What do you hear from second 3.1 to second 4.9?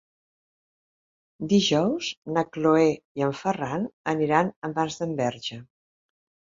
en Ferran aniran a